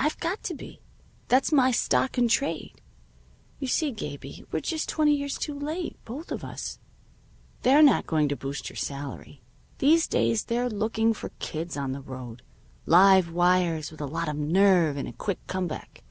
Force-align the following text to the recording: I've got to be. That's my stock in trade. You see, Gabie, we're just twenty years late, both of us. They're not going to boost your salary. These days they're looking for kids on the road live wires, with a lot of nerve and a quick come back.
I've 0.00 0.18
got 0.18 0.42
to 0.42 0.54
be. 0.54 0.80
That's 1.28 1.52
my 1.52 1.70
stock 1.70 2.18
in 2.18 2.26
trade. 2.26 2.80
You 3.60 3.68
see, 3.68 3.92
Gabie, 3.92 4.44
we're 4.50 4.58
just 4.58 4.88
twenty 4.88 5.14
years 5.14 5.38
late, 5.48 5.96
both 6.04 6.32
of 6.32 6.42
us. 6.42 6.80
They're 7.62 7.80
not 7.80 8.08
going 8.08 8.28
to 8.30 8.36
boost 8.36 8.68
your 8.68 8.76
salary. 8.76 9.40
These 9.78 10.08
days 10.08 10.42
they're 10.46 10.68
looking 10.68 11.14
for 11.14 11.28
kids 11.38 11.76
on 11.76 11.92
the 11.92 12.00
road 12.02 12.42
live 12.84 13.30
wires, 13.30 13.92
with 13.92 14.00
a 14.00 14.06
lot 14.06 14.28
of 14.28 14.34
nerve 14.34 14.96
and 14.96 15.06
a 15.06 15.12
quick 15.12 15.38
come 15.46 15.68
back. 15.68 16.02